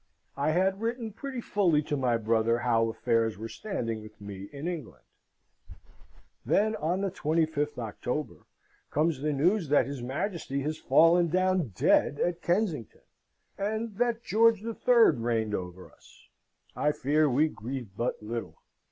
[0.35, 4.67] I had written pretty fully to my brother how affairs were standing with me in
[4.67, 5.03] England.
[6.43, 8.47] Then, on the 25th October,
[8.89, 13.01] comes the news that his Majesty has fallen down dead at Kensington,
[13.59, 15.17] and that George III.
[15.19, 16.29] reigned over us.
[16.75, 18.59] I fear we grieved but little.